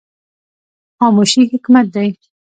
خاموشي 0.97 1.41
حکمت 1.51 1.87
دی 1.93 2.09